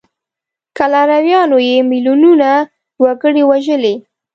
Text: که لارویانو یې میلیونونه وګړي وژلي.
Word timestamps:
که 0.75 0.85
لارویانو 0.91 1.57
یې 1.69 1.77
میلیونونه 1.89 2.51
وګړي 3.03 3.43
وژلي. 3.45 3.95